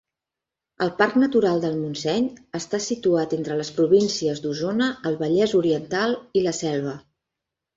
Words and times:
El 0.85 0.91
Parc 1.01 1.17
Natural 1.23 1.59
del 1.65 1.75
Montseny 1.81 2.25
està 2.61 2.79
situat 2.85 3.35
entre 3.39 3.59
les 3.59 3.71
províncies 3.77 4.41
d'Osona, 4.47 4.89
el 5.11 5.19
Vallès 5.23 5.55
Oriental 5.63 6.17
i 6.41 6.45
la 6.49 6.57
Selva. 6.65 6.97